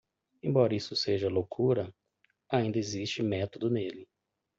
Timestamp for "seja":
0.95-1.29